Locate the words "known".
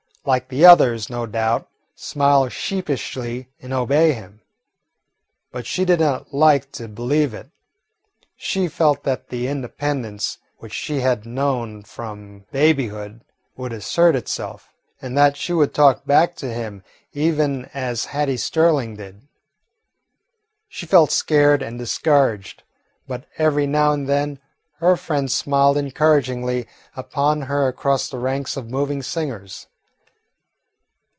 11.25-11.81